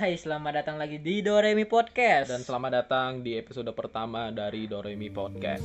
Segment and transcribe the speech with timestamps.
[0.00, 2.32] Hai, selamat datang lagi di Doremi Podcast.
[2.32, 5.60] Dan selamat datang di episode pertama dari Doremi Podcast.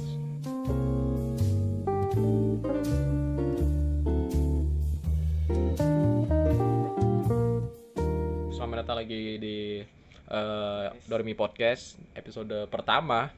[8.51, 9.79] Selamat datang lagi di
[10.27, 13.31] eh, Doremi Podcast episode pertama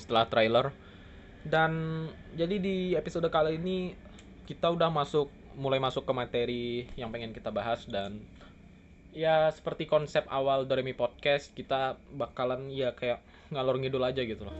[0.00, 0.72] setelah trailer.
[1.44, 2.08] Dan
[2.40, 3.92] jadi di episode kali ini
[4.48, 5.28] kita udah masuk
[5.60, 8.16] mulai masuk ke materi yang pengen kita bahas dan
[9.10, 14.56] ya seperti konsep awal Doremi Podcast kita bakalan ya kayak ngalor ngidul aja gitu loh.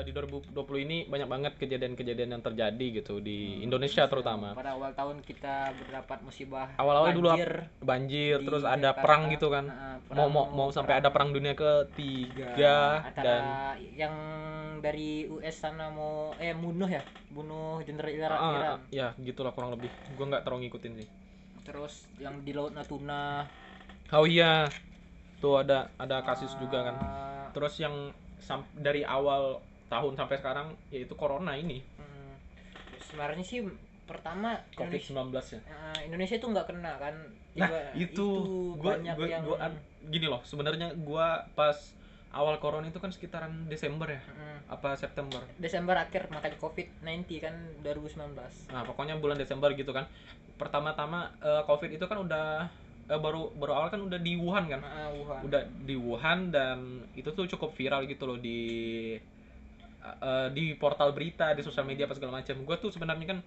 [0.00, 4.56] Eh, di 2020 ini banyak banget kejadian-kejadian yang terjadi gitu di Indonesia terutama.
[4.56, 7.28] Pada awal tahun kita berdapat musibah Awal-awal dulu
[7.84, 9.02] banjir terus ada Jakarta.
[9.04, 9.64] perang gitu kan.
[9.68, 12.56] Nah, Mau mau perang- mau sampai perang ada perang dunia ketiga
[13.04, 13.42] antara dan
[13.92, 14.14] yang
[14.80, 18.32] dari US sana mau eh bunuh ya, bunuh jenderal Iran.
[18.32, 18.80] Ah, Iran.
[18.88, 19.92] ya gitulah kurang lebih.
[20.16, 21.08] Gua nggak terlalu ngikutin sih.
[21.60, 23.44] Terus yang di Laut Natuna
[24.10, 24.64] Oh iya.
[25.38, 26.96] Tuh ada ada kasus juga kan.
[26.96, 28.16] ah, Terus yang
[28.72, 32.32] dari awal tahun sampai sekarang yaitu corona ini hmm,
[33.02, 33.60] sebenarnya sih
[34.06, 35.60] pertama Indonesia, COVID-19 ya.
[35.70, 37.14] ah, Indonesia itu nggak kena kan.
[37.54, 38.26] Nah, Juga- itu,
[38.74, 39.70] gua, banyak gua, yang gua
[40.10, 41.94] gini loh, sebenarnya gua pas
[42.30, 45.38] awal corona itu kan sekitaran Desember ya, Mm, apa September.
[45.58, 48.70] Desember akhir makanya COVID-19 kan 2019.
[48.70, 50.06] Nah, pokoknya bulan Desember gitu kan.
[50.58, 52.66] Pertama-tama eh, Covid itu kan udah
[53.06, 54.82] eh, baru baru awal kan udah di Wuhan kan.
[54.82, 55.40] Ah, Wuhan.
[55.46, 56.78] Udah di Wuhan dan
[57.14, 59.14] itu tuh cukup viral gitu loh di
[60.00, 62.56] eh, di portal berita, di sosial media apa segala macam.
[62.64, 63.38] Gua tuh sebenarnya kan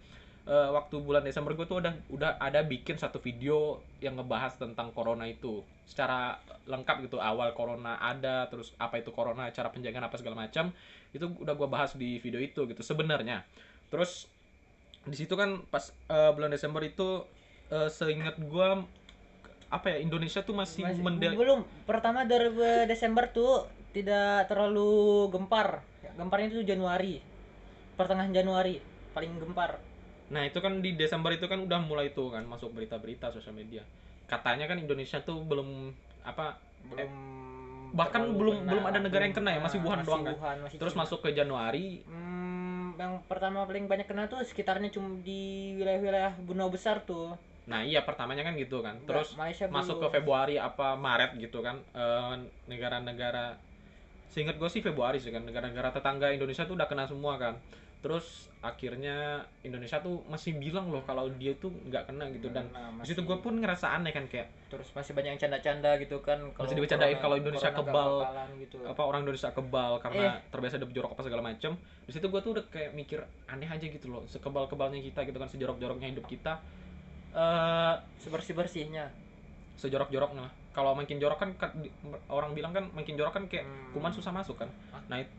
[0.43, 4.91] eh, waktu bulan Desember gue tuh udah udah ada bikin satu video yang ngebahas tentang
[4.91, 5.63] corona itu.
[5.87, 6.37] Secara
[6.69, 10.69] lengkap gitu awal corona ada terus apa itu corona cara penjagaan apa segala macam.
[11.15, 13.43] Itu udah gua bahas di video itu gitu sebenarnya.
[13.89, 14.27] Terus
[15.03, 17.23] di situ kan pas eh, bulan Desember itu
[17.71, 18.83] eh, seingat gua
[19.73, 21.65] apa ya Indonesia tuh masih, Masih- mende- belum.
[21.89, 22.53] Pertama dari
[22.85, 25.81] Desember tuh tidak terlalu gempar
[26.17, 27.21] gemparnya itu Januari
[27.97, 28.81] pertengahan Januari
[29.13, 29.77] paling gempar
[30.33, 33.85] Nah itu kan di Desember itu kan udah mulai tuh kan masuk berita-berita sosial media.
[34.25, 35.93] Katanya kan Indonesia tuh belum
[36.25, 36.57] apa
[36.89, 37.11] belum
[37.93, 40.33] bahkan terlalu belum kena, belum ada negara yang kena ya, masih Wuhan doang kan?
[40.33, 41.01] Wuhan, masih terus Cina.
[41.05, 42.01] masuk ke Januari.
[42.09, 47.79] Hmm, yang pertama paling banyak kena tuh sekitarnya cuma di wilayah-wilayah benua besar tuh Nah
[47.79, 48.99] iya pertamanya kan gitu kan.
[49.07, 50.11] Terus Malaysia masuk belum.
[50.11, 52.33] ke Februari apa Maret gitu kan eh,
[52.67, 53.55] negara-negara
[54.33, 57.53] seingat gue sih Februari sih kan negara-negara tetangga Indonesia tuh udah kena semua kan.
[58.01, 59.15] Terus akhirnya
[59.61, 63.21] Indonesia tuh masih bilang loh kalau dia tuh nggak kena gitu dan Nah, di situ
[63.21, 67.13] gue pun ngerasa aneh kan kayak terus masih banyak yang canda-canda gitu kan Masih dibercandain
[67.13, 68.11] corona- kalau Indonesia kebal.
[68.57, 69.99] gitu apa orang Indonesia kebal Eh.
[70.01, 73.67] karena terbiasa ada jorok apa segala macem di situ gue tuh udah kayak mikir aneh
[73.67, 76.59] aja gitu loh sekebal kebalnya kita gitu kan sejorok joroknya hidup kita
[77.31, 79.05] eh sebersih-bersihnya
[79.75, 81.49] sejorok joroknya kalau makin jorok kan
[82.27, 83.93] orang bilang kan makin jorok kan kayak Hmm.
[83.93, 84.69] kuman susah masuk kan.
[84.89, 85.01] Hah?
[85.05, 85.29] nah it-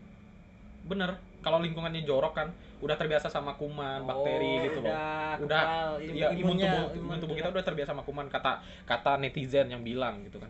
[0.85, 1.17] bener.
[1.41, 2.49] Kalau lingkungannya jorok kan
[2.81, 4.93] udah terbiasa sama kuman bakteri gitu loh.
[4.93, 9.69] udah kebal, ya imun tubuh imun tubuh kita udah terbiasa sama kuman kata kata netizen
[9.69, 10.49] yang bilang gitu kan.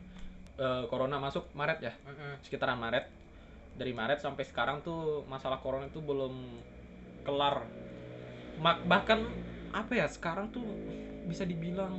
[0.55, 1.93] Eh, corona masuk Maret ya?
[2.43, 3.09] Sekitaran Maret.
[3.75, 6.61] Dari Maret sampai sekarang tuh masalah corona itu belum
[7.25, 7.67] kelar.
[8.61, 9.19] Bahkan
[9.75, 10.63] apa ya sekarang tuh
[11.27, 11.95] bisa dibilang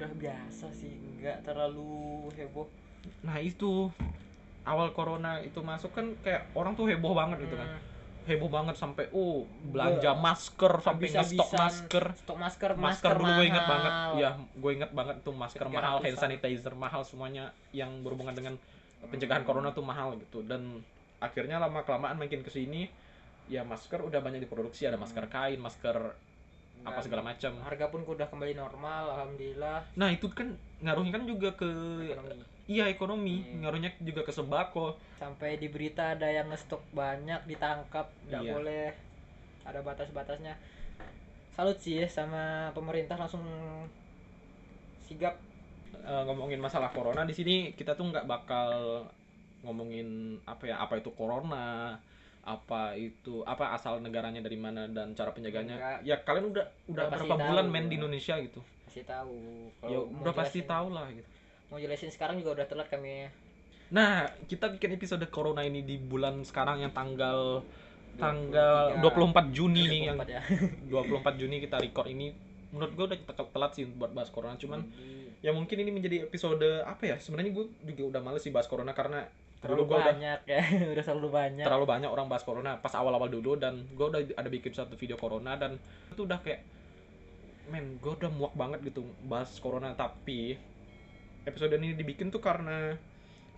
[0.00, 2.64] udah biasa sih nggak terlalu heboh.
[3.20, 3.92] Nah itu.
[4.60, 7.68] Awal corona itu masuk kan kayak orang tuh heboh banget gitu kan.
[7.68, 7.80] Hmm,
[8.28, 12.70] heboh banget sampai oh belanja masker sampai ngestok masker stok masker.
[12.76, 13.92] masker dulu gue inget banget.
[14.20, 18.54] ya gue inget banget tuh masker Tiga mahal hand sanitizer mahal semuanya yang berhubungan dengan
[19.08, 20.44] pencegahan corona tuh mahal gitu.
[20.44, 20.84] Dan
[21.20, 22.88] akhirnya lama kelamaan makin ke sini
[23.48, 24.84] ya masker udah banyak diproduksi.
[24.88, 26.16] Ada masker kain masker
[26.80, 27.52] apa Dan segala macam.
[27.60, 29.78] harga pun udah kembali normal alhamdulillah.
[29.94, 30.48] Nah itu kan
[30.80, 31.68] ngaruhnya kan juga ke
[32.08, 32.42] ekonomi.
[32.66, 33.36] iya ekonomi.
[33.38, 33.60] Hmm.
[33.60, 34.96] ngaruhnya juga ke sembako.
[35.14, 38.52] Sampai di berita ada yang ngestok banyak ditangkap nggak Iya.
[38.52, 38.86] boleh.
[39.62, 40.56] Ada batas-batasnya.
[41.50, 43.44] Salut sih ya sama pemerintah langsung
[45.02, 45.36] sigap.
[45.92, 49.04] Eh, ngomongin masalah corona di sini kita tuh nggak bakal
[49.60, 51.92] ngomongin apa ya apa itu corona
[52.50, 55.76] apa itu apa asal negaranya dari mana dan cara penjaganya.
[55.76, 55.98] Enggak.
[56.02, 57.72] ya kalian udah udah Udah pasti berapa bulan tahu.
[57.72, 58.60] main di Indonesia gitu?
[58.84, 59.36] Kasih tahu.
[59.84, 61.28] Ya udah pasti tahu lah gitu.
[61.66, 63.30] mau jelasin sekarang juga udah telat kami.
[63.90, 67.62] Nah kita bikin episode corona ini di bulan sekarang yang tanggal
[68.16, 70.42] tanggal 24 Juni nih yang 24 ya.
[71.30, 72.34] 24 Juni kita record ini.
[72.70, 76.16] Menurut gue udah tel- telat sih buat bahas corona cuman Jadi, ya mungkin ini menjadi
[76.24, 77.16] episode apa ya?
[77.16, 79.26] Sebenarnya gue juga udah males sih bahas corona karena
[79.60, 80.62] terlalu dulu gue udah banyak ya
[80.96, 81.64] udah terlalu banyak.
[81.68, 85.20] Terlalu banyak orang bahas corona pas awal-awal dulu dan gue udah ada bikin satu video
[85.20, 85.76] corona dan
[86.08, 86.64] itu udah kayak
[87.68, 89.92] men gue udah muak banget gitu bahas corona.
[89.92, 90.56] Tapi
[91.44, 92.96] episode ini dibikin tuh karena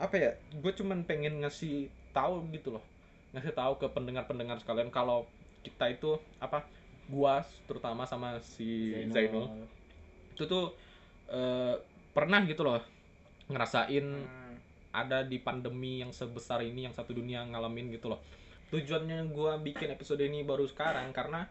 [0.03, 2.85] apa ya gue cuman pengen ngasih tahu gitu loh.
[3.33, 5.25] Ngasih tahu ke pendengar-pendengar sekalian kalau
[5.63, 6.67] kita itu apa
[7.07, 9.67] gua terutama sama si Zainul,
[10.35, 10.75] itu tuh
[11.31, 11.75] eh,
[12.13, 12.83] pernah gitu loh
[13.47, 14.42] ngerasain Hmm.
[14.93, 18.21] Ada di pandemi yang sebesar ini yang satu dunia ngalamin gitu loh.
[18.69, 21.45] Tujuannya gua bikin episode ini baru sekarang karena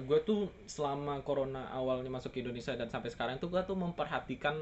[0.00, 4.56] gue tuh selama corona awalnya masuk ke Indonesia dan sampai sekarang tuh gue tuh memperhatikan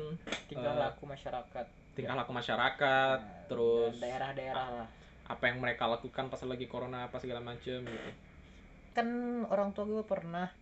[0.47, 1.65] tingkah Eh, laku masyarakat.
[1.97, 4.89] tingkah laku masyarakat Nah, terus daerah-daerah lah.
[5.25, 8.11] apa yang mereka lakukan pas lagi corona apa segala macem gitu.
[8.93, 9.09] Kan
[9.49, 10.53] orang tua gue pernah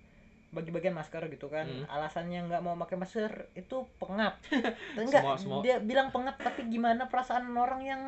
[0.57, 1.65] bagi-bagian masker gitu kan.
[1.65, 1.85] Hmm.
[1.87, 4.41] alasannya nggak mau pakai masker itu pengap.
[4.97, 8.03] Enggak Semua- semua- dia bilang pengap tapi gimana perasaan orang yang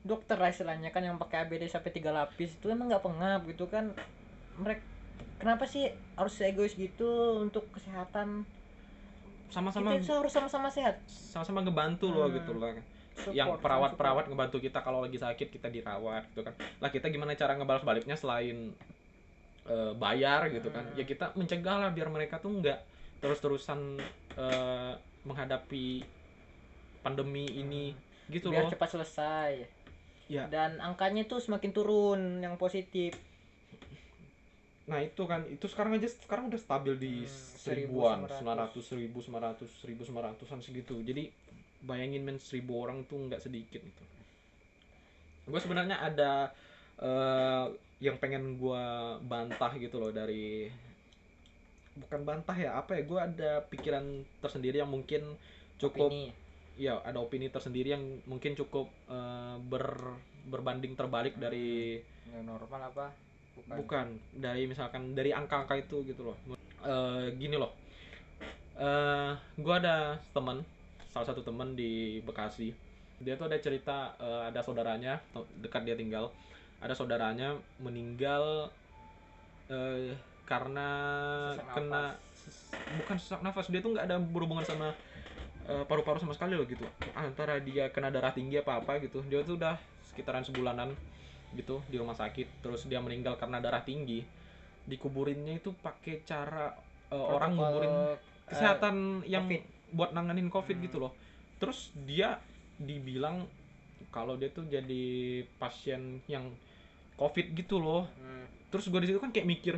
[0.00, 3.66] dokter lah istilahnya kan yang pakai ABD sampai tiga lapis itu emang nggak pengap gitu
[3.66, 3.90] kan.
[4.54, 4.82] Mereka
[5.36, 5.84] kenapa sih
[6.14, 8.46] harus egois gitu untuk kesehatan?
[9.48, 11.02] Sama-sama kita harus sama-sama sehat.
[11.06, 12.36] Sama-sama ngebantu loh Hmm.
[12.36, 12.70] gitu loh.
[13.16, 16.52] Support, yang perawat-perawat ngebantu kita kalau lagi sakit kita dirawat gitu kan.
[16.78, 18.76] Lah kita gimana cara ngebalas baliknya selain
[19.66, 20.84] eh, bayar gitu kan.
[20.84, 20.94] Hmm.
[20.94, 22.78] ya kita mencegah lah biar mereka tuh nggak
[23.18, 23.98] terus-terusan
[24.36, 24.92] eh,
[25.22, 26.04] menghadapi
[27.00, 27.94] pandemi ini
[28.28, 28.70] gitu biar loh.
[28.70, 29.52] cepat selesai.
[30.26, 30.50] Ya.
[30.50, 33.14] dan angkanya tuh semakin turun yang positif.
[34.86, 35.46] Nah itu kan.
[35.46, 38.34] Itu sekarang aja sekarang udah stabil di Hmm, seribuan 1900.
[38.34, 40.98] sembilan ratus seribu sembilan ratus seribu sembilan ratusan segitu.
[40.98, 41.30] Jadi
[41.80, 44.02] bayangin men seribu orang tuh nggak sedikit gitu.
[45.46, 46.50] Gue sebenarnya ada
[46.98, 47.66] eh,
[48.00, 48.84] yang pengen gue
[49.24, 50.68] bantah gitu loh dari
[51.96, 54.04] bukan bantah ya apa ya gue ada pikiran
[54.44, 55.32] tersendiri yang mungkin
[55.80, 56.28] cukup ini
[56.76, 60.12] ya ada opini tersendiri yang mungkin cukup eh, ber
[60.46, 61.98] berbanding terbalik dari
[62.30, 63.06] yang normal apa?
[63.56, 64.06] Bukan, bukan
[64.36, 66.36] dari misalkan dari angka-angka itu gitu loh.
[66.84, 67.72] Eh, gini loh.
[68.76, 70.60] Eh gue ada teman
[71.08, 72.76] salah satu teman di Bekasi.
[73.24, 75.16] Dia tuh ada cerita eh, ada saudaranya
[75.64, 76.28] dekat dia tinggal
[76.84, 78.70] ada saudaranya meninggal
[79.70, 80.14] eh,
[80.46, 80.88] karena
[81.56, 82.02] Sesak kena
[82.34, 84.94] ses- bukan sesak nafas dia tuh nggak ada berhubungan sama
[85.68, 86.86] eh, paru-paru sama sekali loh gitu
[87.18, 89.76] antara dia kena darah tinggi apa apa gitu dia tuh udah
[90.06, 90.94] sekitaran sebulanan
[91.56, 94.22] gitu di rumah sakit terus dia meninggal karena darah tinggi
[94.86, 96.70] dikuburinnya itu pakai cara
[97.10, 99.62] eh, orang nguburin eh, kesehatan yang COVID.
[99.96, 100.86] buat nanganin covid Hmm.
[100.86, 101.12] gitu loh
[101.58, 102.38] terus dia
[102.78, 103.48] dibilang
[104.12, 105.04] kalau dia tuh jadi
[105.56, 106.44] pasien yang
[107.16, 108.04] covid gitu loh.
[108.16, 109.76] Hmm, terus gue di situ kan kayak mikir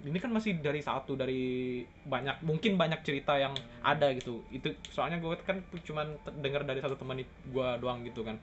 [0.00, 3.82] ini kan masih dari satu dari banyak mungkin banyak cerita yang Hmm.
[3.84, 4.40] ada gitu.
[4.48, 8.40] Itu soalnya gue kan cuman dengar dari satu teman gue doang gitu kan.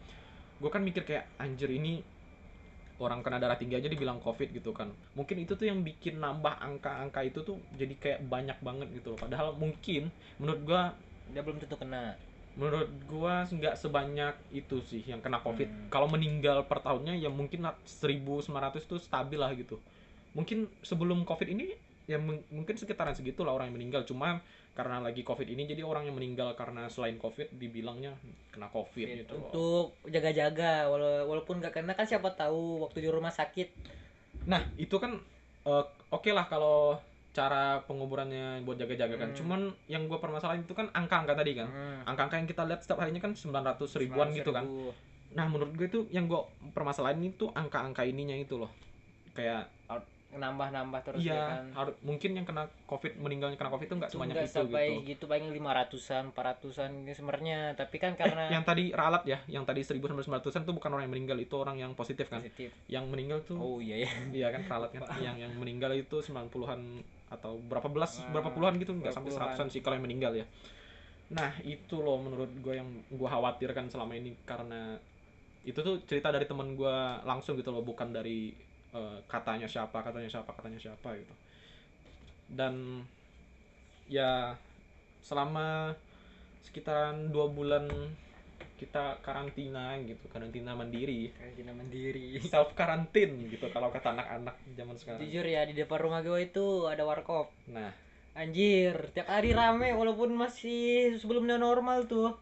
[0.61, 2.01] Gue kan mikir kayak anjir ini
[2.97, 4.89] orang kena darah tinggi aja dibilang covid gitu kan.
[5.13, 9.19] Mungkin itu tuh yang bikin nambah angka-angka itu tuh jadi kayak banyak banget gitu loh.
[9.21, 10.09] Padahal mungkin
[10.41, 10.81] menurut gue
[11.33, 12.15] dia belum tentu kena
[12.57, 15.69] menurut gua nggak sebanyak itu sih yang kena covid.
[15.69, 15.87] Hmm.
[15.87, 18.49] kalau meninggal per tahunnya ya mungkin nat- 1900
[18.81, 19.77] itu stabil lah gitu.
[20.33, 21.77] Mungkin sebelum covid ini
[22.09, 24.01] ya mung- mungkin sekitaran segitu lah orang yang meninggal.
[24.03, 24.41] Cuma
[24.73, 28.13] karena lagi covid ini jadi orang yang meninggal karena selain covid dibilangnya
[28.49, 29.33] kena covid gitu.
[29.33, 29.41] loh.
[29.49, 33.69] untuk jaga-jaga wala- walaupun nggak kena kan siapa tahu waktu di rumah sakit.
[34.45, 35.17] Nah itu kan
[35.65, 36.97] eh, oke lah kalau
[37.37, 39.37] cara penguburannya buat jaga-jaga kan Hmm.
[39.37, 42.97] cuman yang gua permasalahan itu kan angka-angka tadi kan Hmm, angka-angka yang kita lihat setiap
[42.97, 45.05] harinya kan 900 ribuan gitu kan 900.000.
[45.29, 46.39] Nah menurut gue itu yang gue
[46.71, 48.71] permasalahan itu angka-angka ininya itu loh
[49.31, 49.69] kayak
[50.27, 54.11] nambah-nambah terus ya iya kan harus mungkin yang kena covid meninggalnya kena covid itu nggak
[54.11, 55.07] itu sebanyak nggak itu sampai gitu.
[55.07, 59.63] gitu paling 500-an 400-an gitu sebenarnya tapi kan Eh, karena yang tadi ralat ya, yang
[59.63, 62.43] tadi 1900-an tuh bukan orang yang meninggal, itu orang yang positif kan.
[62.43, 65.01] positif Yang meninggal tuh oh iya ya iya kan ralat kan.
[65.25, 66.81] yang yang meninggal itu 90-an
[67.27, 69.31] atau berapa belas, Ah, berapa puluhan gitu, nggak sampai.
[69.35, 70.45] 100-an sih kalau yang meninggal ya.
[71.27, 74.95] Nah, itu loh menurut gue yang gue khawatirkan selama ini karena
[75.67, 76.95] itu tuh cerita dari teman gue
[77.27, 78.55] langsung gitu loh, bukan dari
[78.95, 81.35] eh, katanya siapa, katanya siapa, katanya siapa gitu.
[82.47, 83.03] Dan
[84.07, 84.55] ya
[85.19, 85.91] selama
[86.63, 87.91] sekitaran dua bulan
[88.77, 92.37] kita karantina gitu, karantina mandiri, karantina mandiri.
[92.53, 95.19] Self karantin gitu kalau kata anak-anak zaman sekarang.
[95.25, 97.49] jujur ya di depan rumah gue itu ada warkop.
[97.73, 97.89] Nah,
[98.37, 102.37] anjir tiap hari rame walaupun masih sebelum new normal tuh.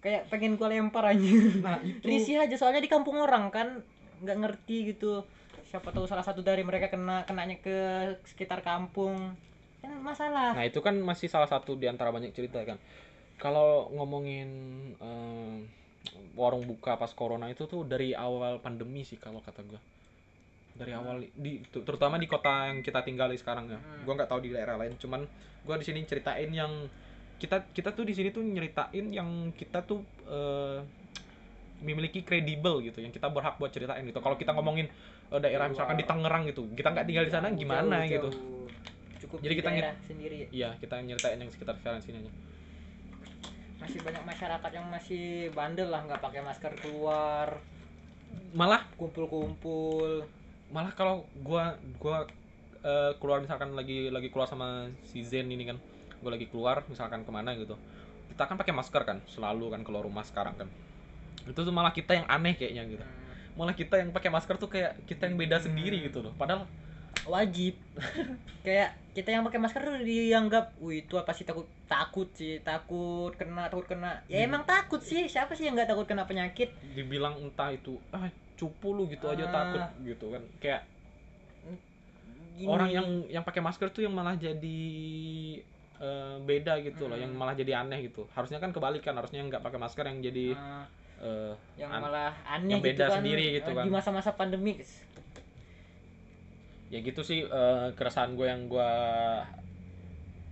[0.00, 1.60] Kayak pengen gue lempar anjir.
[1.60, 2.00] Nah itu.
[2.06, 3.82] Risih aja soalnya di kampung orang kan
[4.22, 5.26] nggak ngerti gitu.
[5.68, 7.76] Siapa tahu salah satu dari mereka kena kenanya ke
[8.24, 9.34] sekitar kampung.
[9.82, 10.56] Kan masalah.
[10.56, 12.80] Nah itu kan masih salah satu di antara banyak cerita kan.
[13.40, 14.48] Kalau ngomongin
[15.00, 15.56] eh,
[16.36, 19.80] warung buka pas corona itu tuh dari awal pandemi sih kalau kata gue.
[20.70, 24.06] dari awal di tu- terutama di kota yang kita tinggali sekarang ya Hmm.
[24.06, 25.26] gua nggak tahu di daerah lain cuman
[25.60, 26.86] gua di sini ceritain yang
[27.36, 30.78] kita kita tuh di sini tuh nyeritain yang kita tuh eh,
[31.82, 34.86] memiliki kredibel gitu yang kita berhak buat ceritain gitu kalau kita ngomongin
[35.28, 38.28] eh, daerah misalkan di Tangerang gitu kita nggak tinggal di sana Jauh, gimana jauh, gitu
[38.30, 38.66] jauh.
[39.20, 40.36] Cukup Jadi di kita daerah sendiri.
[40.48, 42.30] iya kita nyeritain yang sekitar sekarang sini aja
[43.80, 47.58] Masih banyak masyarakat yang masih bandel lah nggak pakai masker keluar,
[48.52, 48.86] malah?
[48.94, 50.24] Kumpul-kumpul.
[50.70, 52.30] malah kalau gua gua
[52.86, 55.82] eh, keluar misalkan lagi lagi keluar sama si Zen ini kan
[56.22, 57.74] gua lagi keluar misalkan ke mana gitu
[58.30, 60.68] kita kan pakai masker kan selalu kan keluar rumah sekarang kan.
[61.44, 63.04] Itu tuh malah kita yang aneh kayaknya gitu.
[63.58, 66.32] Malah kita yang pakai masker tuh kayak kita yang beda sendiri gitu loh.
[66.38, 66.64] Padahal
[67.30, 67.74] wajib
[68.66, 73.32] kayak kita yang pakai masker tuh dianggap wih itu apa sih takut takut sih takut
[73.32, 74.46] kena takut kena ya Hmm.
[74.48, 78.92] emang takut sih siapa sih yang nggak takut kena penyakit dibilang entah itu ah cupu
[78.92, 79.52] lu gitu aja Ah.
[79.52, 80.82] takut gitu kan kayak
[82.52, 82.68] Gini.
[82.68, 84.80] orang yang yang pakai masker tuh yang malah jadi
[85.98, 87.24] eh, beda gitu loh Hmm.
[87.24, 90.46] yang malah jadi aneh gitu harusnya kan kebalikan harusnya yang nggak pakai masker yang jadi
[90.54, 90.84] Ah,
[91.18, 93.84] eh, yang an- malah aneh yang gitu beda kan sendiri gitu eh, kan.
[93.84, 94.76] di masa-masa pandemi
[96.90, 98.90] ya gitu sih eh, keresahan gue yang gue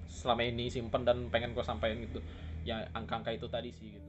[0.07, 2.23] selama ini simpen dan pengen gue sampaikan gitu.
[2.63, 4.09] Ya angka-angka itu tadi sih gitu.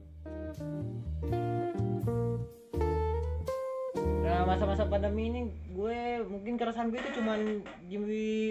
[4.22, 5.40] Nah masa-masa pandemi ini
[5.74, 7.98] gue mungkin keresahan gue itu cuman di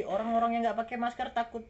[0.03, 1.63] orang-orang yang nggak pakai masker takut.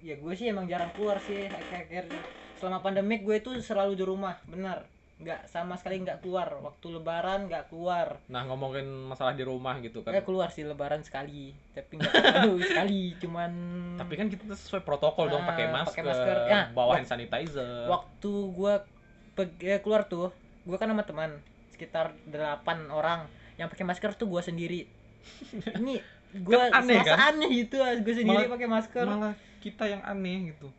[0.00, 2.08] Ya gue sih emang jarang keluar sih akhir-akhir
[2.56, 6.58] selama pandemik gue itu selalu di rumah benar nggak sama sekali nggak keluar.
[6.58, 8.18] Waktu lebaran nggak keluar.
[8.26, 10.10] Nah ngomongin masalah di rumah gitu kan.
[10.10, 11.54] Nggak keluar sih lebaran sekali.
[11.70, 12.12] Tapi nggak
[12.70, 13.52] sekali cuman
[13.94, 16.36] tapi kan kita sesuai protokol dong Ah, pakai masker, masker.
[16.46, 17.86] Ya, bawa hand sanitizer.
[17.86, 18.74] waktu gue
[19.34, 21.30] peg- eh, keluar tuh gue kan sama teman
[21.70, 23.30] sekitar delapan orang.
[23.54, 24.80] Yang pakai masker tuh gue sendiri.
[25.78, 25.94] Ini
[26.34, 27.38] gue Kan aneh, kan?
[27.38, 29.06] aneh gitu gue sendiri pakai masker.
[29.06, 30.74] malah kita yang aneh gitu.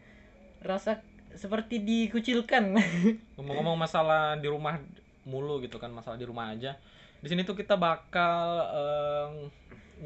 [0.60, 1.00] Rasa
[1.36, 2.76] seperti dikucilkan.
[3.40, 4.80] Ngomong-ngomong masalah di rumah
[5.26, 6.78] mulu gitu kan masalah di rumah aja.
[7.20, 8.36] Di sini tuh kita bakal
[8.72, 9.28] eh,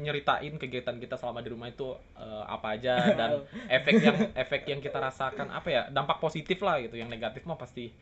[0.00, 4.80] nyeritain kegiatan kita selama di rumah itu eh, apa aja dan efek yang efek yang
[4.82, 5.52] kita rasakan.
[5.52, 6.98] Apa ya dampak positif lah gitu.
[6.98, 7.92] Yang negatif mah pasti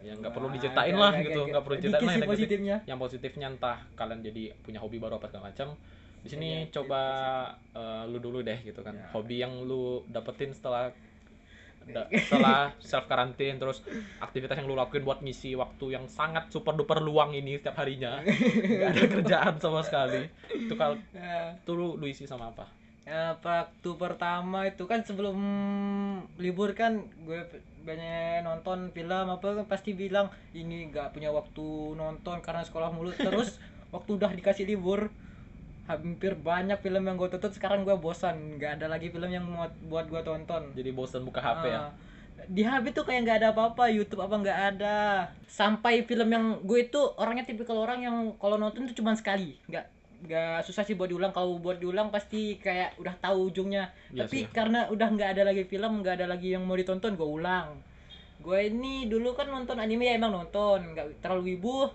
[0.00, 1.44] ya nggak perlu diceritain lah gitu.
[1.44, 2.36] nggak perlu diceritain lah yang negatif.
[2.38, 2.76] positifnya.
[2.88, 5.76] Yang positifnya entah kalian jadi punya hobi baru apa segala macam.
[6.20, 7.02] Di sini Iya, coba
[7.74, 8.96] eh, lu dulu deh gitu kan.
[8.96, 9.08] Ya.
[9.12, 10.92] hobi yang lu dapetin setelah
[12.24, 13.82] setelah self karantin terus
[14.20, 18.22] aktivitas yang lu lakuin buat ngisi waktu yang sangat super duper luang ini setiap harinya.
[18.76, 20.30] Nggak ada kerjaan sama sekali.
[20.66, 22.64] Itu kalau Ya, itu lu, lu isi sama apa?
[23.08, 25.36] Ya, waktu pertama itu kan sebelum
[26.38, 26.92] libur kan
[27.26, 27.40] gue
[27.80, 33.10] banyak nonton film apa kan pasti bilang ini nggak punya waktu nonton karena sekolah mulu.
[33.16, 33.58] Terus
[33.94, 35.10] waktu udah dikasih libur
[35.90, 38.58] hampir banyak film yang gue tonton sekarang gue bosan.
[38.58, 40.70] Nggak ada lagi film yang buat buat gue tonton.
[40.78, 41.80] Jadi bosan buka HP ya?
[41.82, 41.90] Ah,
[42.46, 44.96] di HP tuh kayak nggak ada apa-apa YouTube apa nggak ada.
[45.50, 49.58] Sampai film yang gue itu orangnya tipikal orang yang kalau nonton tuh cuma sekali.
[49.66, 49.86] Nggak
[50.20, 51.34] nggak susah sih buat diulang.
[51.34, 53.90] Kalau buat diulang pasti kayak udah tahu ujungnya.
[54.14, 57.26] Iya tapi karena udah nggak ada lagi film nggak ada lagi yang mau ditonton gue
[57.26, 57.82] ulang.
[58.40, 60.96] Gue ini dulu kan nonton anime ya emang nonton.
[60.96, 61.90] Nggak terlalu wibu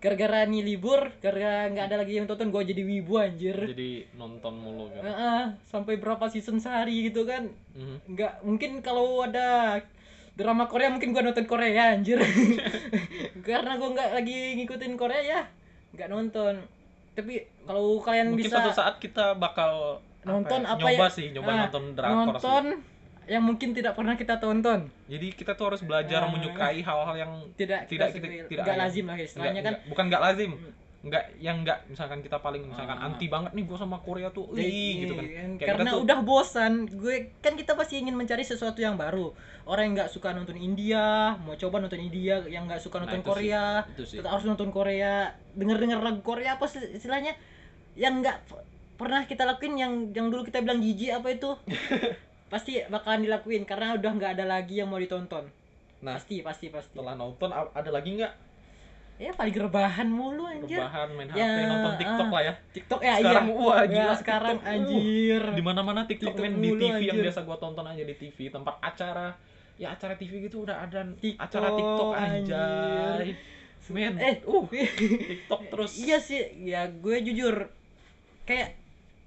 [0.00, 3.52] gara-gara nih libur gara nggak ada lagi yang tonton gue jadi wibu anjir.
[3.54, 5.02] Jadi nonton mulu kan?
[5.02, 7.52] Heeh, sampai berapa season sehari gitu kan?
[7.72, 7.96] Mhm.
[8.08, 9.80] nggak mungkin kalau ada
[10.32, 12.16] drama Korea mungkin gua nonton Korea anjir.
[13.46, 15.40] Karena gua nggak lagi ngikutin Korea ya
[15.92, 16.54] nggak nonton.
[17.12, 21.26] Tapi kalau kalian mungkin bisa suatu saat kita bakal nonton ya, apa nyoba ya- sih
[21.30, 22.78] nyoba Ah, nonton drakor nonton sih
[23.30, 24.90] yang mungkin tidak pernah kita tonton.
[25.06, 26.28] Jadi kita tuh harus belajar Ah.
[26.28, 28.74] menyukai hal-hal yang tidak Tidak- kita, tidak- tidak ada.
[28.80, 29.88] lazim lah istilahnya Nggak- kan.
[29.88, 30.52] bukan nggak lazim.
[31.00, 31.78] Nggak yang nggak.
[31.88, 33.06] Misalkan kita paling misalkan Ah.
[33.06, 35.24] anti banget nih gue sama Korea tuh Wih, gitu kan.
[35.24, 36.72] Kayak kita karena tuh- udah bosan.
[36.92, 39.30] Gue kan kita pasti ingin mencari sesuatu yang baru.
[39.64, 41.00] Orang yang nggak suka nonton India
[41.38, 43.28] mau coba nonton India yang nggak suka Nah, nonton sih.
[43.30, 44.16] Korea itu sih.
[44.18, 45.30] kita harus nonton Korea.
[45.54, 47.32] Denger denger lagu Korea apa sih istilahnya?
[47.94, 48.36] Yang nggak
[48.96, 51.48] pernah kita lakuin yang yang dulu kita bilang jijik apa itu
[52.50, 55.46] pasti bakalan dilakuin karena udah nggak ada lagi yang mau ditonton.
[56.02, 56.16] Nah.
[56.18, 56.98] pasti pasti pasti.
[56.98, 58.32] Setelah nonton ada lagi nggak?
[59.20, 60.80] Ya paling rebahan mulu anjir.
[60.80, 62.32] Rebahan main Ya, HP nonton TikTok ah.
[62.32, 62.54] lah ya.
[62.72, 63.60] TikTok ya sekarang iya.
[63.60, 64.74] wah ya, gila sekarang TikTok, uh.
[64.74, 65.42] anjir.
[65.52, 67.24] di mana mana TikTok, TikTok main di TV yang anjir.
[67.28, 69.28] biasa gua tonton aja di TV tempat acara
[69.76, 73.16] ya acara TV gitu udah ada TikTok, acara TikTok anjir.
[73.90, 74.36] men eh.
[74.48, 74.64] uh
[75.36, 75.92] TikTok terus.
[76.00, 77.68] Iya sih ya gue jujur
[78.48, 78.80] kayak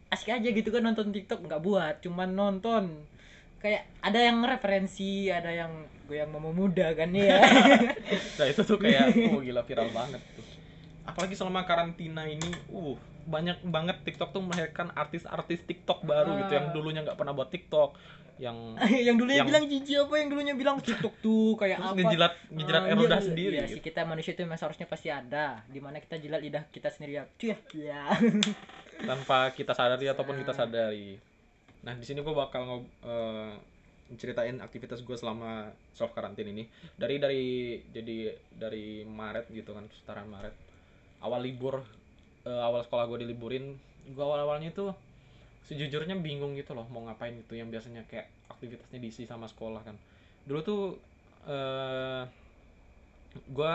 [0.09, 3.05] asik aja gitu kan nonton TikTok nggak buat cuman nonton
[3.63, 5.71] kayak ada yang referensi ada yang
[6.03, 7.39] gue yang mau muda kan ya
[8.37, 10.43] nah itu tuh kayak oh gila viral banget tuh
[11.03, 16.67] apalagi selama karantina ini uh banyak banget TikTok tuh melahirkan artis-artis TikTok baru gitu yang
[16.67, 16.73] Ah.
[16.73, 17.95] dulunya nggak pernah buat TikTok
[18.35, 18.75] yang
[19.07, 22.33] yang dulunya Yang- bilang jijik apa yang dulunya bilang TikTok tuh kayak terus apa ngejilat
[22.51, 23.73] ngejilat Ah, erodah iya, sendiri iya gitu.
[23.73, 27.11] sih kita manusia itu memang seharusnya pasti ada di mana kita jilat lidah kita sendiri
[27.15, 28.03] ya cuy ya
[29.01, 30.59] tanpa kita sadari ataupun kita Ah.
[30.59, 31.15] sadari.
[31.83, 33.53] Nah di sini gue bakal ngob eh,
[34.15, 36.67] ceritain aktivitas gue selama self karantin ini.
[36.95, 37.43] Dari dari
[37.91, 40.55] jadi dari Maret gitu kan sekitaran Maret.
[41.23, 41.83] Awal libur
[42.47, 44.91] eh, awal sekolah gue diliburin gue awal awalnya tuh
[45.63, 47.59] sejujurnya bingung gitu loh mau ngapain gitu.
[47.59, 49.95] Yang biasanya kayak aktivitasnya diisi sama sekolah kan.
[50.47, 50.81] Dulu tuh
[51.43, 52.23] eh
[53.33, 53.73] gue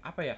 [0.00, 0.36] apa ya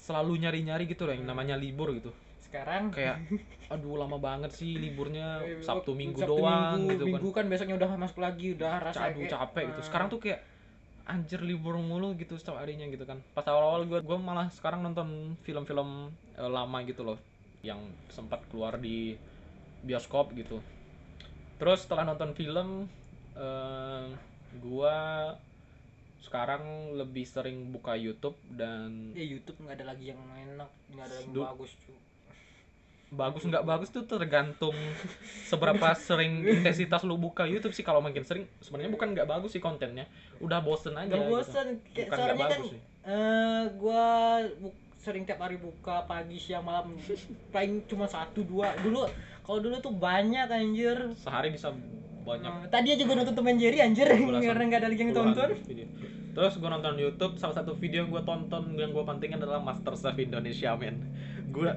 [0.00, 2.10] selalu nyari nyari gitu loh yang namanya libur gitu
[2.50, 2.82] sekarang.
[2.92, 3.16] Kayak
[3.72, 7.52] aduh lama banget sih liburnya Eh, Sabtu Minggu Sabtu doang Minggu, gitu minggu kan kan
[7.54, 9.80] besoknya udah masuk lagi udah rasa aduh kayak, capek gitu.
[9.80, 10.40] ah, sekarang tuh kayak
[11.06, 13.18] anjir libur mulu gitu setiap harinya gitu kan.
[13.34, 17.18] Pas awal-awal gue gue malah sekarang nonton film-film eh, lama gitu loh.
[17.62, 17.78] Yang
[18.10, 19.14] sempat keluar di
[19.86, 20.58] bioskop gitu.
[21.62, 22.90] Terus setelah nonton film
[23.38, 24.04] eh
[24.50, 24.96] gue
[26.20, 31.14] sekarang lebih sering buka YouTube dan ya YouTube nggak ada lagi yang enak nggak ada
[31.16, 31.96] yang Du- bagus cuy
[33.10, 34.74] bagus nggak bagus tuh tergantung
[35.50, 37.82] seberapa sering intensitas lu buka YouTube sih.
[37.82, 40.06] Kalau makin sering sebenarnya bukan nggak bagus sih kontennya.
[40.38, 41.30] Udah bosen aja Gak gitu.
[41.30, 42.80] bosan kayak bukan soalnya kan bagus sih.
[43.00, 44.04] eh gua
[45.00, 46.94] sering tiap hari buka pagi siang malam.
[47.54, 48.78] Paling cuma satu dua.
[48.78, 49.02] Dulu
[49.42, 51.10] kalau dulu tuh banyak anjir.
[51.18, 51.74] Sehari bisa
[52.22, 52.46] banyak.
[52.46, 54.06] Eh, tadi aja gua nonton Tom and Jerry anjir.
[54.46, 55.50] Karena nggak ada lagi yang tonton.
[55.66, 55.86] video.
[56.30, 57.34] terus gue nonton YouTube.
[57.42, 61.02] Salah satu video yang gue tonton yang gue pantingin adalah Masterchef Indonesia men
[61.50, 61.70] gue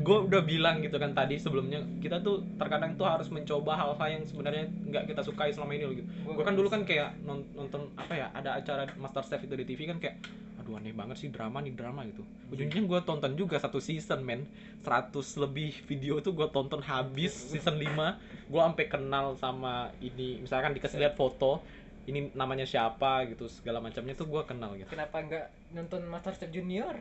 [0.00, 4.24] gue udah bilang gitu kan tadi sebelumnya kita tuh terkadang tuh harus mencoba hal-hal yang
[4.24, 6.08] sebenarnya nggak kita sukai selama ini loh gitu.
[6.24, 9.80] Gue kan dulu kan kayak non- nonton apa ya ada acara Masterchef itu di TV
[9.84, 10.16] kan kayak
[10.58, 12.24] aduh aneh banget sih drama nih drama gitu.
[12.48, 14.48] Ujungnya gue tonton juga satu season men.
[14.82, 15.12] 100
[15.44, 21.02] lebih video tuh gue tonton habis season 5 gue sampai kenal sama ini misalkan dikasih
[21.04, 21.60] lihat foto
[22.08, 24.88] ini namanya siapa gitu segala macamnya tuh gue kenal gitu.
[24.88, 26.96] Kenapa nggak nonton Masterchef Junior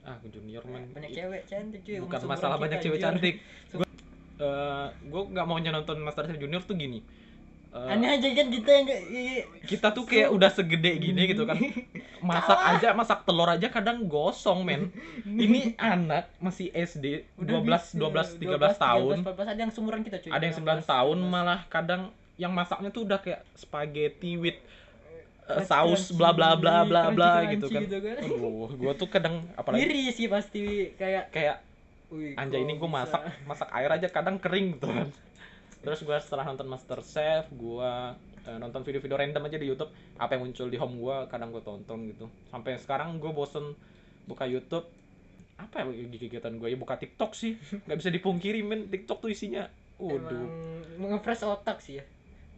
[0.00, 0.88] ah junior man.
[0.90, 1.98] Banyak cewek cantik cuy.
[2.00, 3.04] Bukan masalah banyak cewek anjir.
[3.04, 3.36] cantik
[4.40, 4.56] gue
[5.04, 7.04] gue nggak maunya nonton Masterchef Junior tuh gini.
[7.70, 11.46] Eh, aneh aja kan kita yang nggak i- kita tuh kayak udah segede gini gitu
[11.46, 11.54] kan.
[12.24, 14.90] Masak aja masak telur aja kadang gosong men.
[15.44, 19.16] Ini anak masih SD 12 12 13 tahun.
[19.22, 20.30] 14 ada yang seumuran kita cuy.
[20.32, 24.66] Ada yang 9 tahun malah kadang yang masaknya tuh udah kayak spaghetti with uh,
[25.66, 27.82] saus bla bla bla bla bla gitu kan.
[27.86, 28.16] kan.
[28.24, 31.56] Aduh, gua tuh kadang apalagi Iri sih pasti kayak kayak
[32.38, 32.96] anjay ini gua bisa?
[33.02, 35.08] masak masak air aja kadang kering gitu kan.
[35.80, 40.36] Terus gua setelah nonton Master Chef, gua eh, nonton video-video random aja di YouTube, apa
[40.36, 42.28] yang muncul di home gua kadang gua tonton gitu.
[42.52, 43.72] Sampai sekarang gua bosen
[44.28, 44.86] buka YouTube
[45.60, 47.52] apa ya kegiatan gue ya buka TikTok sih
[47.84, 49.68] nggak bisa dipungkiri men TikTok tuh isinya
[50.00, 50.48] waduh
[50.96, 52.04] Emang nge-fresh otak sih ya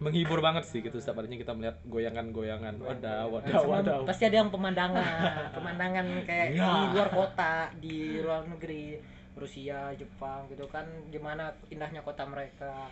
[0.02, 2.74] menghibur banget sih gitu setiap harinya kita melihat goyangan-goyangan.
[2.76, 3.96] Wadah wadah Sama wadah.
[4.04, 5.06] pasti ada yang pemandangan.
[5.54, 6.66] Pemandangan kayak Ya.
[6.66, 8.98] di luar kota di luar negeri
[9.32, 10.84] Rusia Jepang gitu kan.
[11.08, 12.90] Gimana indahnya kota mereka?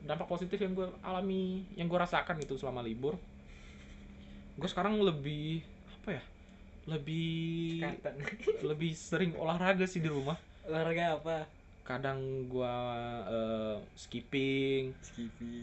[0.00, 3.16] Dampak positif yang gue alami yang gue rasakan gitu selama libur
[4.52, 5.64] gue sekarang lebih
[5.96, 6.22] apa ya
[6.86, 8.14] lebih Katan.
[8.62, 10.36] lebih sering olahraga sih di rumah.
[10.64, 11.36] Olahraga apa
[11.80, 12.76] kadang gue
[13.26, 14.92] eh, skipping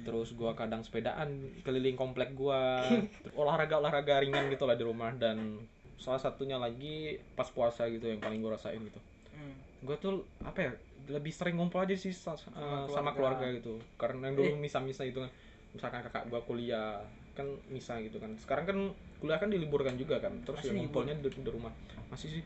[0.04, 1.30] terus gue kadang sepedaan
[1.62, 2.62] keliling komplek gue
[3.42, 5.14] olahraga olahraga ringan gitu lah di rumah.
[5.16, 5.64] Dan
[5.98, 9.00] salah satunya lagi pas puasa gitu yang paling gue rasain gitu.
[9.38, 9.54] Hmm.
[9.78, 10.72] gue tuh apa ya
[11.14, 13.46] lebih sering ngumpul aja sih sa- eh, sama, keluarga.
[13.46, 13.78] keluarga gitu.
[13.96, 15.30] Karena yang dulu misa-misa itu kan
[15.78, 16.98] misalkan kakak gua kuliah
[17.38, 18.34] kan misa gitu kan.
[18.42, 18.78] Sekarang kan
[19.22, 20.34] kuliah kan diliburkan juga kan.
[20.42, 21.70] Terus Masih ya ngumpulnya di, di rumah.
[22.10, 22.44] Masih sih.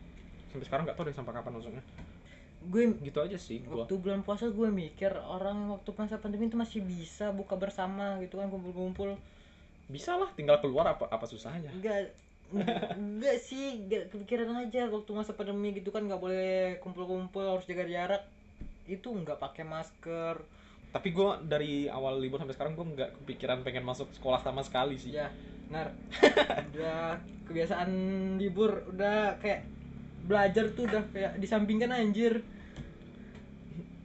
[0.51, 1.83] Sampai sekarang nggak tahu deh sampai kapan maksudnya
[2.61, 3.83] gue gitu aja sih gua.
[3.83, 8.37] waktu bulan puasa gue mikir orang waktu masa pandemi itu masih bisa buka bersama gitu
[8.37, 9.17] kan kumpul-kumpul.
[9.89, 11.73] Bisa lah tinggal keluar apa apa susahnya.
[11.73, 12.13] Enggak
[12.95, 17.89] enggak sih enggak kepikiran aja waktu masa pandemi gitu kan nggak boleh kumpul-kumpul harus jaga
[17.89, 18.23] jarak.
[18.85, 20.37] Itu nggak pakai masker.
[20.91, 25.01] Tapi gua dari awal libur sampai sekarang gua nggak kepikiran pengen masuk sekolah sama sekali
[25.01, 25.17] sih.
[25.17, 25.33] Ya
[25.71, 25.95] nar
[26.75, 27.89] udah kebiasaan
[28.37, 29.80] libur udah kayak
[30.25, 32.41] belajar tuh udah kayak disampingkan anjir.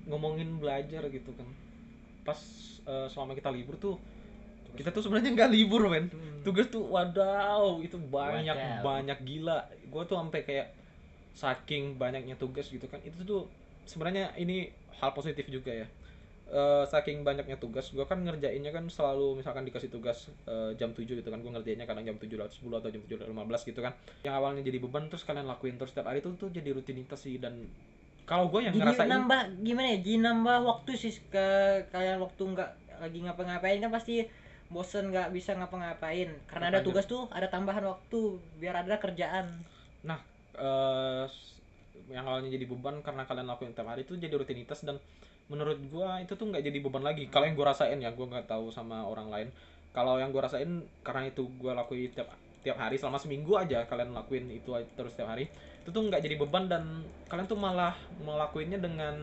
[0.06, 1.48] Ngomongin belajar gitu kan.
[2.22, 2.38] Pas
[2.86, 3.96] eh, selama kita libur tuh
[4.76, 6.12] kita tuh sebenarnya nggak libur men.
[6.44, 8.82] Tugas tuh wadaw itu banyak Wadaw.
[8.84, 9.58] banyak gila.
[9.88, 10.68] Gue tuh sampai kayak
[11.36, 13.00] saking banyaknya tugas gitu kan.
[13.02, 13.42] Itu tuh
[13.88, 15.86] sebenarnya ini hal positif juga ya
[16.46, 21.02] Eh, saking banyaknya tugas gue kan ngerjainnya kan selalu misalkan dikasih tugas eh, jam 7
[21.02, 23.30] gitu kan gue ngerjainnya kadang jam 7 lewat 10 atau jam 7 lewat
[23.66, 23.92] 15 gitu kan.
[24.22, 27.42] Yang awalnya jadi beban terus kalian lakuin terus setiap hari itu tuh jadi rutinitas sih
[27.42, 27.66] dan
[28.30, 31.46] kalau gue yang jadi ngerasain nambah gimana ya jadi nambah waktu sih ke
[31.90, 32.70] kayak waktu nggak
[33.02, 34.14] lagi ngapa-ngapain kan pasti
[34.70, 36.30] bosen nggak bisa ngapa-ngapain.
[36.46, 36.86] Karena ada Makanya.
[36.86, 39.66] tugas tuh ada tambahan waktu biar ada kerjaan.
[40.56, 41.24] Eh,
[42.06, 45.02] yang awalnya jadi beban karena kalian lakuin tiap hari itu jadi rutinitas dan
[45.50, 47.26] menurut gua itu tuh nggak jadi beban lagi.
[47.30, 49.48] Kalau yang gua rasain ya gua nggak tahu sama orang lain.
[49.90, 52.30] Kalau yang gua rasain karena itu gua lakuin tiap
[52.62, 55.46] tiap hari selama seminggu aja kalian lakuin itu terus tiap hari
[55.86, 59.14] itu tuh nggak jadi beban dan kalian tuh malah melakuinnya dengan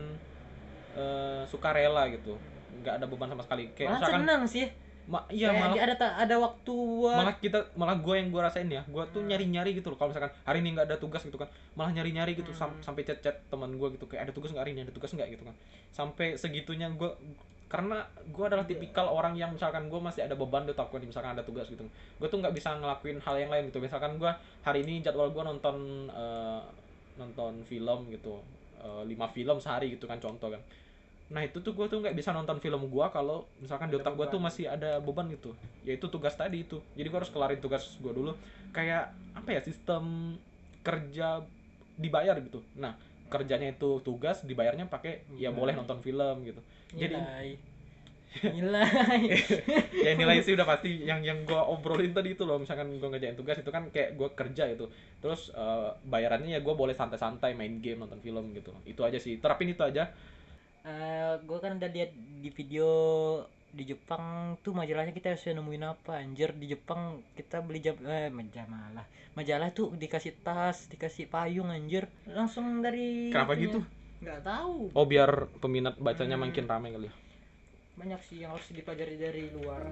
[0.96, 2.36] eh, sukarela gitu.
[2.80, 3.72] Nggak ada beban sama sekali.
[3.76, 7.58] Kayak malah misalkan senang sih ma- iya Kayak malah ada ada waktu buat malah kita
[7.74, 8.82] malah gue yang gue rasain ya.
[8.84, 9.28] Gue tuh Hmm.
[9.28, 9.96] nyari nyari gitu loh.
[9.96, 12.50] Kalau misalkan hari ini nggak ada tugas gitu kan malah nyari nyari gitu.
[12.50, 12.82] Sam- Hmm.
[12.82, 14.04] sampai chat chat teman gue gitu.
[14.04, 14.80] Kayak ada tugas nggak hari ini?
[14.82, 15.28] Ada tugas nggak?
[15.30, 15.54] gitu kan.
[15.90, 17.10] Sampai segitunya gue
[17.66, 18.70] karena gue adalah Iya.
[18.70, 21.82] tipikal orang yang misalkan gue masih ada beban di otak gue misalkan ada tugas gitu.
[22.14, 23.78] Gue tuh nggak bisa ngelakuin hal yang lain gitu.
[23.78, 24.30] Misalkan gue
[24.62, 25.76] hari ini jadwal gue nonton
[26.08, 26.60] eh,
[27.14, 28.40] nonton film gitu.
[28.76, 30.60] Eh, lima film sehari gitu kan contoh kan
[31.32, 34.26] nah itu tuh gue tuh nggak bisa nonton film gue kalau misalkan di otak gue
[34.28, 35.56] tuh masih ada beban gitu.
[35.88, 36.84] Yaitu tugas tadi itu.
[36.92, 38.36] Jadi gue harus kelarin tugas gue dulu.
[38.76, 40.36] Kayak apa ya sistem
[40.84, 41.40] kerja
[41.96, 42.60] dibayar gitu.
[42.76, 42.94] Nah
[43.32, 46.60] kerjanya itu tugas dibayarnya pakai ya boleh nonton film gitu.
[46.92, 47.48] Jadi nilai.
[48.42, 49.20] Nilai.
[50.04, 51.08] Ya nilai sih udah pasti.
[51.08, 52.60] Yang yang gue obrolin tadi itu loh.
[52.60, 54.84] Misalkan gue ngerjain tugas itu kan kayak gue kerja itu
[55.24, 58.76] terus eh, bayarannya ya gue boleh santai-santai main game nonton film gitu.
[58.84, 59.40] Itu aja sih.
[59.40, 60.12] Terapin itu aja
[60.84, 62.88] gue kan udah lihat di video
[63.74, 68.28] di Jepang tuh majalahnya kita harus nemuin apa anjir di Jepang kita beli jam eh
[68.28, 69.02] majalah
[69.34, 73.66] majalah tuh dikasih tas dikasih payung anjir langsung dari Kenapa itunya.
[73.66, 73.80] gitu?
[74.22, 76.46] nggak tahu oh biar peminat bacanya Hmm.
[76.46, 77.14] makin ramai kali ya
[77.94, 79.82] banyak sih yang harus dipelajari dari luar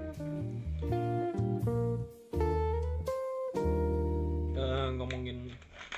[4.55, 5.51] Eh, ngomongin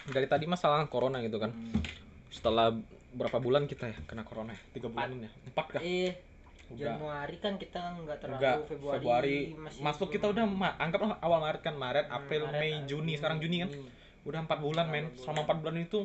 [0.07, 1.83] dari tadi masalah corona gitu kan Hmm.
[2.31, 2.73] setelah
[3.15, 4.61] berapa bulan kita ya kena corona ya?
[4.73, 5.31] tiga bulanin ya?
[5.47, 5.83] Empat kah?
[6.65, 6.97] Udah.
[6.97, 11.11] Januari kan kita nggak terlalu enggak Februari, Februari, masih masuk belum- kita udah ma- anggaplah
[11.21, 13.13] awal Maret kan Maret Hmm, April Maret, Mei ah, Juni.
[13.15, 13.71] Sekarang Juni kan
[14.25, 15.07] udah empat bulan men.
[15.15, 15.45] Selama bulan.
[15.45, 15.99] empat bulan itu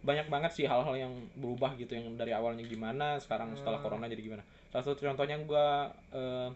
[0.00, 3.86] banyak banget sih hal-hal yang berubah gitu yang dari awalnya gimana sekarang setelah Hmm.
[3.90, 4.42] corona jadi gimana.
[4.70, 6.48] Salah satu contohnya gua eh,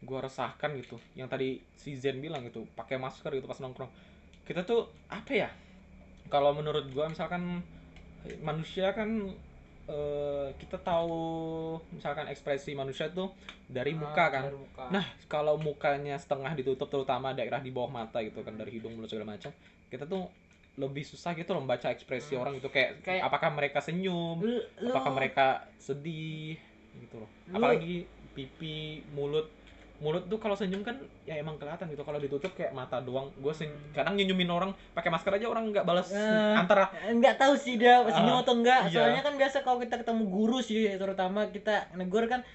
[0.00, 0.96] gua resahkan gitu.
[1.12, 3.92] Yang tadi si Zen bilang gitu pakai masker gitu pas nongkrong.
[4.42, 5.50] Kita tuh apa ya?
[6.26, 7.60] Kalau menurut gua misalkan
[8.40, 9.08] manusia kan
[9.88, 11.16] eh, kita tahu
[11.90, 13.32] misalkan ekspresi manusia tuh
[13.64, 14.84] dari muka Ah, kan dari muka.
[14.92, 19.08] Nah, kalau mukanya setengah ditutup terutama daerah di bawah mata gitu kan dari hidung mulut
[19.08, 19.48] segala macam,
[19.88, 20.28] kita tuh
[20.78, 22.46] lebih susah gitu loh membaca ekspresi Hmm.
[22.46, 25.46] orang gitu kayak, Kayak- apakah mereka senyum, lu- apakah mereka
[25.80, 26.54] sedih
[26.94, 27.30] gitu loh.
[27.50, 29.50] Lu- Apalagi pipi, mulut.
[29.98, 30.94] Mulut tuh kalau senyum kan
[31.26, 32.02] ya emang kelihatan gitu.
[32.02, 33.34] Kalau ditutup kayak mata doang.
[33.34, 33.50] Gue
[33.90, 37.98] kadang nyenyumin orang pakai masker aja orang nggak balas Eh, antara nggak tahu sih dia
[38.04, 38.94] senyum Ah, atau enggak iya.
[38.94, 42.46] soalnya kan biasa kalau kita ketemu guru sih terutama kita negur kan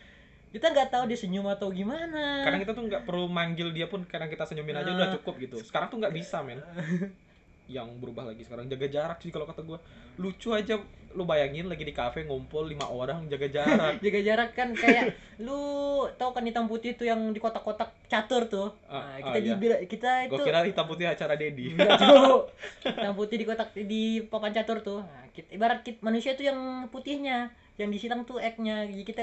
[0.49, 4.05] kita nggak tahu dia senyum atau gimana kadang kita tuh nggak perlu manggil dia pun
[4.05, 4.95] kadang kita senyumin aja Ah.
[4.95, 5.57] udah cukup gitu.
[5.59, 6.63] Sekarang tuh nggak bisa men.
[7.71, 8.67] yang berubah lagi sekarang.
[8.67, 9.79] Jaga jarak sih kalau kata gue
[10.19, 10.77] lucu aja
[11.13, 13.99] lu bayangin lagi di kafe ngumpul lima orang jaga jarak.
[14.05, 15.61] Jaga jarak kan kayak lu
[16.17, 18.73] tahu kan hitam putih tuh yang di kotak-kotak catur tuh?
[18.89, 19.45] Ah, nah, ah, kita iya.
[19.53, 21.77] dibila- kita itu gue kira hitam putih acara Dedi
[22.83, 24.99] hitam putih di kotak di papan catur tuh.
[25.05, 29.21] Nah, kita, ibarat kita, manusia tuh yang putihnya yang di silang tuh egg-nya jadi kita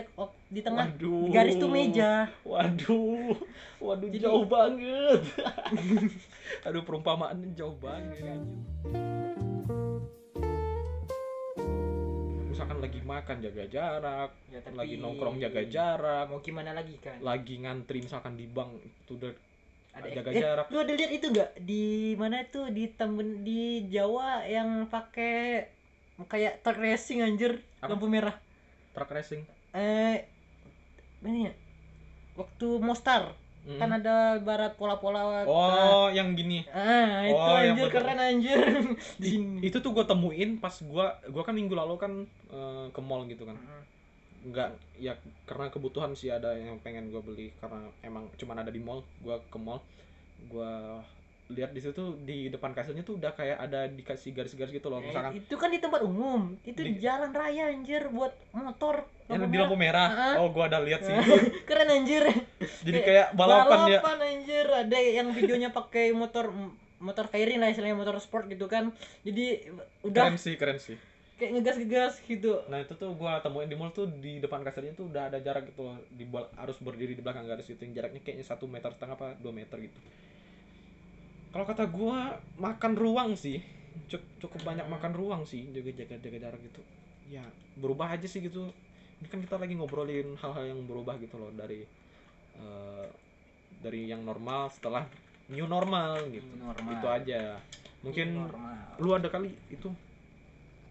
[0.50, 1.22] di tengah waduh.
[1.22, 2.26] di garis tuh meja.
[2.42, 3.38] Waduh.
[3.78, 5.22] Waduh Jadi- jauh banget.
[6.66, 8.42] Aduh perumpamaan jauh banget.
[12.50, 14.30] Misalkan lagi makan jaga jarak.
[14.50, 16.26] Ya, tapi lagi nongkrong jaga jarak.
[16.26, 17.22] mau gimana lagi kan?
[17.22, 19.30] Lagi ngantri misalkan di bank itu udah
[19.90, 20.66] ada jaga eh, jarak.
[20.70, 25.66] lu ada lihat itu enggak di mana tuh di Tamben di Jawa yang pakai
[26.26, 27.62] kayak truck racing anjir.
[27.80, 27.96] Apa?
[27.96, 28.36] lampu merah.
[28.92, 29.46] Truck racing.
[29.72, 30.26] Eh
[31.24, 31.52] ini ya?
[32.36, 33.36] Waktu Mostar.
[33.60, 33.76] Mm.
[33.76, 35.44] kan ada barat pola-pola.
[35.44, 36.64] Oh yang gini.
[36.72, 38.56] Ah itu Oh, anjir keren anjir.
[39.20, 43.28] Di itu tuh gue temuin pas gua gua kan minggu lalu kan eh, ke mall
[43.28, 43.60] gitu kan.
[44.48, 45.12] Nggak ya
[45.44, 47.52] karena kebutuhan sih ada yang pengen gue beli.
[47.60, 49.84] Karena emang cuman ada di mall gua ke mall.
[50.48, 51.04] Gua
[51.50, 55.02] lihat di situ di depan kasirnya tuh udah kayak ada dikasih garis-garis gitu loh.
[55.02, 56.54] Eh, misalkan itu kan di tempat umum.
[56.62, 59.06] Itu di, Di- jalan raya anjir buat motor.
[59.26, 60.10] Yang di lampu merah.
[60.10, 60.34] Ah.
[60.42, 61.14] oh gua ada lihat sih.
[61.68, 62.24] Keren anjir.
[62.86, 64.00] Jadi kayak balapan ya.
[64.02, 64.66] anjir.
[64.66, 66.54] Ada yang videonya pakai motor
[67.00, 68.94] motor fairing lah istilahnya motor sport gitu kan.
[69.26, 69.70] Jadi
[70.06, 70.96] udah keren sih keren sih.
[71.40, 72.60] kayak ngegas-ngegas gitu.
[72.68, 75.72] Nah itu tuh gua temuin di mall tuh di depan kasirnya tuh udah ada jarak
[75.72, 75.96] gitu loh.
[76.12, 79.52] Di harus berdiri di belakang garis itu yang jaraknya kayaknya satu meter setengah apa dua
[79.56, 79.98] meter gitu
[81.50, 83.58] kalau kata gua makan ruang sih.
[84.06, 86.82] Cuk- cukup banyak makan ruang sih jaga jaga jaga jarak gitu.
[87.26, 87.42] Ya
[87.78, 88.70] berubah aja sih gitu.
[89.20, 91.84] Ini kan kita lagi ngobrolin hal-hal yang berubah gitu loh dari
[92.56, 93.06] eh,
[93.82, 95.04] dari yang normal setelah
[95.50, 96.46] new normal gitu.
[96.54, 96.90] New normal.
[96.94, 97.42] itu aja.
[98.00, 98.96] Mungkin Normal.
[98.96, 99.92] lu ada kali itu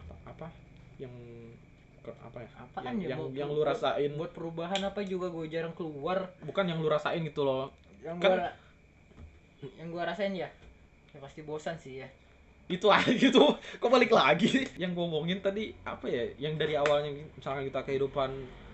[0.05, 0.47] apa, apa
[1.01, 1.11] yang
[2.05, 2.49] apa ya?
[2.61, 4.11] Apaan yang ya, yang, buat- yang lu rasain?
[4.13, 6.29] buat perubahan apa juga gue jarang keluar.
[6.45, 7.73] Bukan yang lu rasain gitu loh.
[8.03, 8.68] Yang Kan- gua
[9.75, 10.47] yang gua rasain ya
[11.09, 12.09] ya pasti bosan sih ya.
[12.69, 14.69] Itu aja gitu kok balik lagi?
[14.77, 18.29] Yang gue omongin tadi apa ya yang dari awalnya misalkan kita kehidupan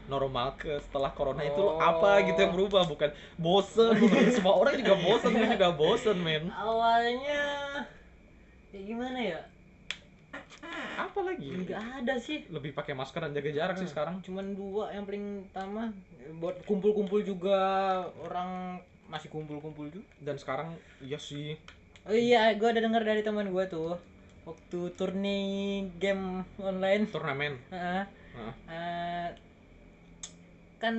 [0.06, 1.80] normal ke setelah corona itu Oh.
[1.80, 2.86] apa gitu yang berubah?
[2.86, 3.95] Bukan bosen
[4.36, 6.52] semua orang juga bosen gue juga bosen men.
[6.52, 7.41] Awalnya
[8.69, 9.39] ya gimana ya?
[10.95, 11.48] Apa lagi?
[11.48, 12.43] Nggak ada sih.
[12.48, 13.93] Lebih pakai masker dan jaga jarak sih Hmm.
[13.95, 14.15] sekarang.
[14.21, 15.88] cuman dua yang paling utama
[16.36, 17.56] buat kumpul-kumpul juga
[18.19, 21.53] orang masih kumpul-kumpul juga dan sekarang iya sih
[22.03, 23.97] oh iya gue ada dengar dari teman gue tuh
[24.43, 25.41] waktu turni
[25.95, 28.03] game online turnamen Heeh.
[28.35, 28.53] Heeh.
[28.67, 29.29] Eh,
[30.77, 30.95] kan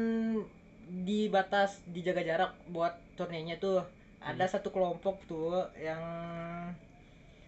[0.87, 3.83] dibatas dijaga jarak buat turnenya tuh
[4.19, 4.53] ada Hmm.
[4.53, 6.03] satu kelompok tuh yang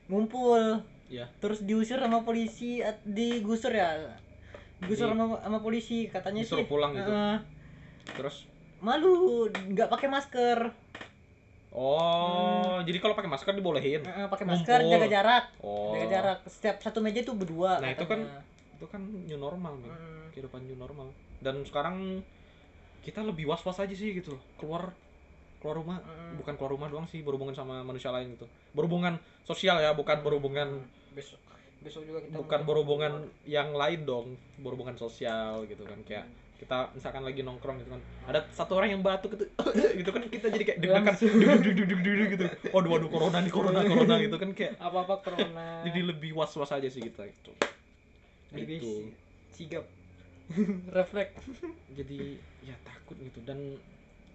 [0.07, 1.27] ngumpul Iya.
[1.39, 4.19] terus diusir sama polisi digusur ya
[4.79, 7.11] digusur Di- sama sama polisi katanya Disuruh sih pulang gitu.
[7.11, 7.39] Heeh.
[8.15, 8.47] terus
[8.79, 10.59] malu nggak pakai masker.
[11.69, 14.01] Oh jadi kalau pakai masker dibolehin?
[14.01, 14.93] Heeh, pakai masker Ngumpul.
[14.97, 15.45] jaga jarak.
[15.61, 15.93] Oh.
[15.95, 16.39] Jaga jarak.
[16.49, 18.41] Setiap satu meja tuh berdua Nah, itu katanya.
[18.79, 19.91] itu kan new normal men.
[19.91, 20.27] Mm.
[20.33, 21.13] kehidupan new normal.
[21.43, 22.25] Dan sekarang
[23.05, 24.95] kita lebih was was aja sih gitu keluar
[25.61, 25.99] keluar rumah.
[26.01, 26.41] Mm.
[26.41, 28.49] bukan keluar rumah doang sih berhubungan sama manusia lain gitu.
[28.73, 31.39] Berhubungan sosial ya bukan berhubungan besok
[31.79, 33.13] besok juga kita bukan berhubungan
[33.45, 34.27] yang lain dong.
[34.59, 36.01] Berhubungan sosial gitu kan.
[36.09, 36.27] Kayak
[36.59, 39.47] kita misalkan lagi nongkrong gitu kan ada satu orang yang batuk gitu
[40.03, 41.15] gitu kan kita jadi kayak deg-degan.
[41.63, 42.45] Duduk gitu.
[42.75, 45.67] Waduh waduh corona nih corona corona gitu kan kayak apa apa corona.
[45.87, 47.55] jadi lebih was was aja sih kita gitu.
[48.51, 48.91] Lebih gitu.
[49.55, 49.87] sigap.
[50.99, 51.63] Refleks.
[51.95, 53.39] Jadi ya takut gitu.
[53.47, 53.79] Dan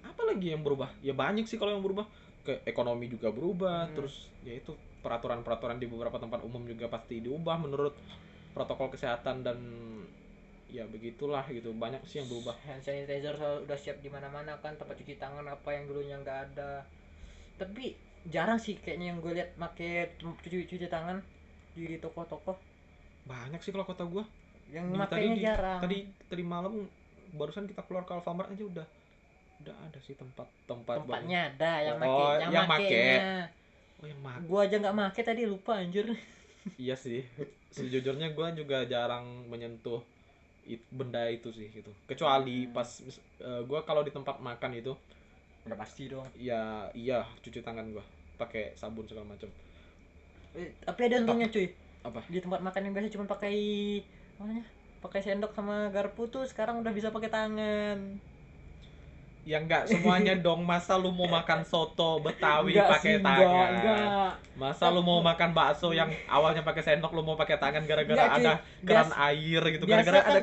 [0.08, 0.96] apa lagi yang berubah?
[1.04, 2.08] Ya banyak sih kalau yang berubah.
[2.44, 3.96] Ke ekonomi juga berubah Hmm.
[4.00, 7.96] terus ya itu peraturan-peraturan di beberapa tempat umum juga pasti diubah menurut
[8.56, 9.60] protokol kesehatan dan
[10.74, 11.70] ya begitulah gitu.
[11.72, 12.58] Banyak sih yang berubah.
[12.60, 16.82] Hand sanitizer udah siap di mana-mana kan tempat cuci tangan apa yang dulunya nggak ada.
[17.56, 17.94] Tapi
[18.26, 21.22] jarang sih kayaknya yang gue lihat make cuci cuci tangan
[21.72, 22.58] di toko-toko.
[23.24, 24.26] Banyak sih kalau kota gua.
[24.66, 25.80] Yang Di- makainya di- jarang.
[25.80, 26.74] tadi tadi malam
[27.32, 28.88] barusan kita keluar ke Alfamart aja udah
[29.60, 31.08] udah ada sih tempat tempat baru.
[31.08, 33.00] tempatnya ada yang Oh, make yang, yang make.
[33.96, 36.10] oh yang mak gua aja nggak make tadi lupa anjir.
[36.76, 37.22] Iya sih.
[37.76, 40.02] Sejujurnya gua juga jarang menyentuh
[40.68, 41.92] it- benda itu sih gitu.
[42.10, 42.74] Kecuali Hmm.
[42.76, 44.94] pas mis- eh, gua kalau di tempat makan itu
[45.66, 46.28] udah pasti dong.
[46.36, 48.04] ya iya cuci tangan gua
[48.42, 49.50] pakai sabun segala macam
[50.54, 51.68] Eh, tapi ada untungnya cuy.
[52.04, 52.20] Apa?
[52.34, 53.56] di tempat makan yang biasa cuma pakai
[54.34, 54.66] apa namanya
[55.04, 57.98] pakai sendok sama garpu tuh sekarang udah bisa pakai tangan
[59.44, 60.64] ya enggak semuanya dong.
[60.64, 63.70] Masa lu mau makan soto betawi pakai sih, enggak, tangan?
[63.76, 64.32] enggak.
[64.56, 68.52] masa lu mau makan bakso yang awalnya pakai sendok lu mau pakai tangan gara-gara ada
[68.86, 69.84] keran air gitu?
[69.90, 70.42] gara-gara kan ada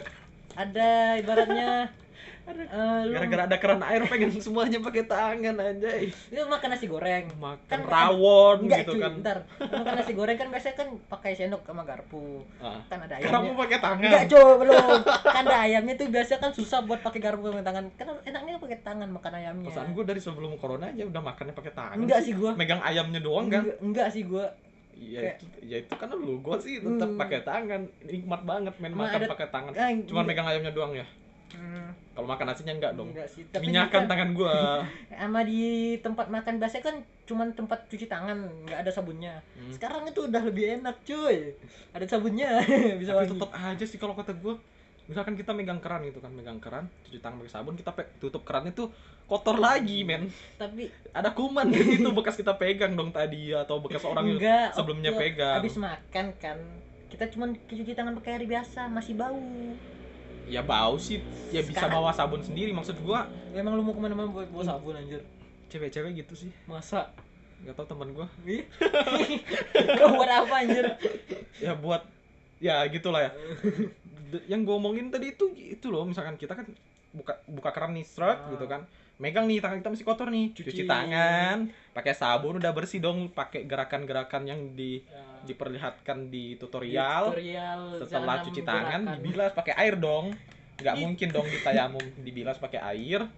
[0.59, 1.71] ada ibaratnya
[2.43, 6.11] lu, gara-gara ada keran air pengen semuanya pakai tangan anjay.
[6.31, 7.25] Lu makan nasi goreng.
[7.33, 9.13] Makan Kan rawon enggak gitu cuy, kan.
[9.15, 9.39] bentar.
[9.61, 12.43] Lu makan nasi goreng kan biasanya kan pakai sendok sama garpu.
[12.59, 12.81] Ah.
[12.87, 13.41] kan ada ayamnya.
[13.47, 14.03] Mau pakai tangan.
[14.03, 14.99] Enggak cuy belum.
[15.07, 17.85] Kan ada ayamnya tuh biasa kan susah buat pakai garpu sama tangan.
[17.95, 19.69] Kan enaknya pakai tangan makan ayamnya.
[19.69, 22.33] Pesan gue dari sebelum corona aja udah makannya pakai tangan enggak sih.
[22.33, 22.53] gua.
[22.55, 23.63] Megang ayamnya doang kan?
[23.63, 24.47] Enggak, enggak sih gua.
[24.93, 27.17] Iya Kayak- itu ya itu kan lu gue sih tetap Hmm.
[27.17, 27.81] pakai tangan.
[28.03, 29.73] Nikmat banget main makan pakai tangan.
[29.73, 30.25] Cuman enggak.
[30.27, 31.07] megang ayamnya doang ya
[31.51, 33.11] Hmm, kalau makan nasinya enggak dong.
[33.11, 34.55] Enggak sih tapi minyakan juga- tangan gua.
[35.11, 35.63] Sama di
[35.99, 39.35] tempat makan biasanya kan cuman tempat cuci tangan nggak ada sabunnya.
[39.55, 39.73] Hmm.
[39.75, 41.55] sekarang itu udah lebih enak cuy.
[41.91, 42.63] Ada sabunnya
[43.01, 44.55] bisa tapi tetap aja sih kalau kata gua
[45.05, 48.47] misalkan kita megang keran gitu kan megang keran cuci tangan pakai sabun kita pe- tutup
[48.47, 48.95] kerannya tuh
[49.27, 50.31] kotor lagi men.
[50.55, 54.71] Tapi ada kuman di situ bekas kita pegang dong tadi atau bekas orang yang enggak
[54.71, 55.59] sebelumnya pegang.
[55.59, 56.59] habis makan kan
[57.11, 59.43] kita cuman cuci tangan pakai air biasa masih bau
[60.51, 61.23] ya bau sih.
[61.49, 62.71] Ya bisa Sekarang- bawa sabun sendiri.
[62.71, 64.71] Maksud gua emang lu mau ke mana-mana bawa, bawa Hmm.
[64.71, 65.23] sabun anjir.
[65.69, 66.51] Cewek-cewek gitu sih.
[66.67, 67.15] Masa?
[67.63, 68.27] Nggak tahu teman gua.
[70.13, 70.87] Buat apa anjir?
[71.59, 72.03] Ya buat
[72.59, 73.33] ya gitulah ya.
[74.51, 76.03] Yang gua omongin tadi itu itu loh.
[76.05, 76.67] Misalkan kita kan
[77.11, 78.39] buka buka keran nih Ah.
[78.51, 78.87] gitu kan
[79.21, 80.51] megang nih tangan kita masih kotor nih.
[80.51, 80.83] Cuci, Cuci.
[80.85, 81.69] tangan.
[81.91, 83.29] pakai sabun udah bersih dong.
[83.29, 85.21] Pakai gerakan-gerakan yang di Ya.
[85.45, 87.31] diperlihatkan di tutorial.
[87.31, 89.21] tutorial setelah cuci tangan gerakan.
[89.21, 90.33] dibilas pakai air dong.
[90.81, 93.29] Nggak mungkin dong di tayamum dibilas pakai air.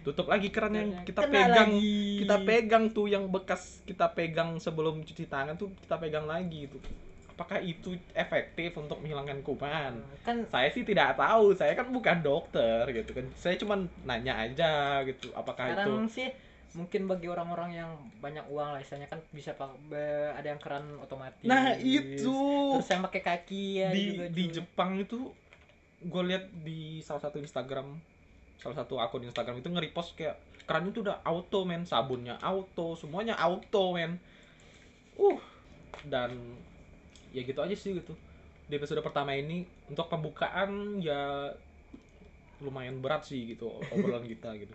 [0.00, 1.70] Tutup lagi keran yang kita Kena pegang.
[1.72, 2.20] lagi.
[2.20, 6.76] kita pegang tuh yang bekas kita pegang sebelum cuci tangan tuh kita pegang lagi itu
[6.76, 7.09] apa
[7.40, 9.96] apakah itu efektif untuk menghilangkan kuman?
[10.20, 11.56] Kan saya sih tidak tahu.
[11.56, 13.24] Saya kan bukan dokter gitu kan.
[13.32, 16.28] Saya cuma nanya aja gitu apakah itu sekarang sih
[16.70, 17.90] mungkin bagi orang-orang yang
[18.22, 21.48] banyak uang lah istilahnya kan bisa ada yang keran otomatis.
[21.48, 22.36] Nah itu.
[22.76, 24.52] Terus yang pakai kaki ya di juga di tuh.
[24.60, 25.18] Jepang itu
[26.04, 27.96] gue lihat di salah satu Instagram
[28.60, 30.36] salah satu akun Instagram itu nge-repost kayak
[30.68, 31.88] keran itu udah auto men.
[31.88, 34.20] Sabunnya auto semuanya auto men.
[35.16, 35.40] Uh
[36.06, 36.32] dan
[37.30, 38.14] ya gitu aja sih gitu.
[38.66, 41.50] Di episode pertama ini untuk pembukaan ya
[42.60, 44.74] lumayan berat sih gitu obrolan kita gitu.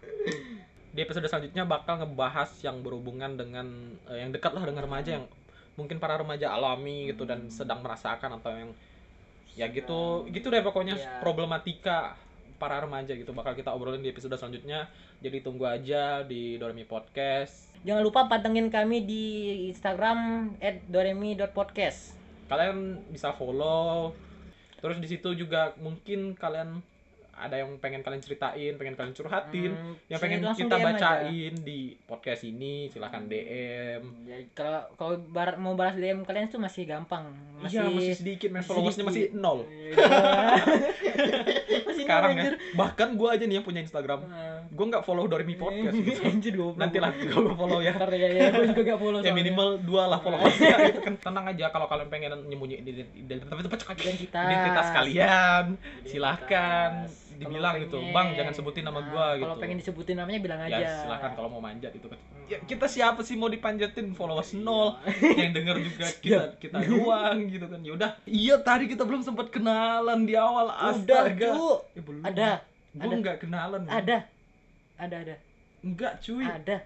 [0.92, 3.68] Di episode selanjutnya bakal ngebahas yang berhubungan dengan
[4.10, 5.26] eh, yang dekat lah dengan remaja yang
[5.76, 8.72] mungkin para remaja alami gitu dan sedang merasakan atau yang
[9.56, 11.20] ya gitu gitu deh pokoknya Ya.
[11.20, 12.16] problematika
[12.56, 14.88] para remaja gitu bakal kita obrolin di episode selanjutnya.
[15.20, 17.72] Jadi tunggu aja di Doremi Podcast.
[17.84, 19.24] Jangan lupa pantengin kami di
[19.70, 20.52] Instagram
[20.90, 24.12] @doremi.podcast kalian bisa follow.
[24.78, 26.82] Terus di situ juga mungkin kalian
[27.36, 29.70] ada yang pengen kalian ceritain pengen kalian curhatin.
[29.70, 30.88] Hmm, yang pengen kita DM aja.
[30.88, 36.58] bacain di podcast ini silahkan DM Ya, kalau kalau bar- mau balas DM kalian tuh
[36.58, 37.34] masih gampang.
[37.60, 39.36] Masih iya masih sedikit men masih followersnya masih sedikit.
[39.36, 39.60] nol
[41.96, 42.44] masih sekarang ya.
[42.76, 44.20] bahkan gue aja nih yang punya Instagram.
[44.28, 44.68] Nah.
[44.68, 46.22] gue nggak follow Doremi Podcast gitu.
[46.30, 47.96] Anjir, nanti lah gue follow ya.
[47.96, 51.14] Ntar ya, ya, gue juga gak follow ya minimal dua lah gitu kan.
[51.18, 53.48] Tenang aja kalau kalian pengen nyembunyi identitas
[53.96, 54.46] Identitas.
[54.46, 55.66] identitas kalian
[56.04, 59.44] silahkan Dibilang gitu pengen- bang jangan sebutin nama Nah, gua gitu.
[59.44, 60.78] kalau pengen disebutin namanya bilang aja.
[60.78, 62.20] ya silahkan kalau mau manjat itu kan.
[62.46, 64.12] Ya kita siapa sih mau dipanjatin?
[64.12, 64.96] Followers nol.
[65.20, 67.80] Yang denger juga kita kita doang gitu kan.
[67.80, 70.68] Yaudah iya tadi kita belum sempat kenalan di awal.
[70.68, 71.50] Udah astaga.
[71.52, 72.22] Cu Eh, belum.
[72.22, 72.50] ada.
[72.92, 73.16] Gua ada.
[73.18, 74.18] nggak kenalan ada.
[74.96, 75.36] Ada ada.
[75.82, 76.42] Enggak cuy.
[76.42, 76.78] Ada.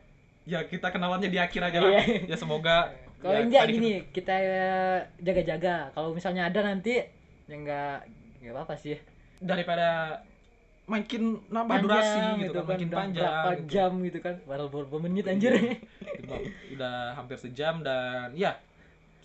[0.44, 1.92] Ya kita kenalannya di akhir aja lah.
[1.94, 2.26] Iya.
[2.26, 2.90] ya semoga
[3.22, 5.92] kalau ya, enggak gini kita eh, jaga-jaga.
[5.92, 6.98] Kalau misalnya ada nanti
[7.46, 8.10] ya enggak
[8.40, 8.98] enggak apa-apa sih.
[9.38, 10.20] Daripada
[10.90, 13.70] makin nambah Panjang durasi gitu, kan kan, makin panjang berapa gitu.
[13.70, 15.54] jam gitu kan baru beberapa menit anjir.
[16.74, 18.58] Udah- hampir sejam dan ya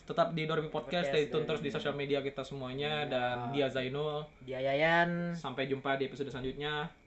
[0.05, 3.49] tetap di Doremi Podcast, Podcast, stay tune dan- terus di sosial media kita semuanya dan
[3.51, 3.65] Ya.
[3.65, 4.29] dia Zainul.
[4.45, 5.33] Dia Yayan.
[5.33, 6.93] Sampai jumpa di episode selanjutnya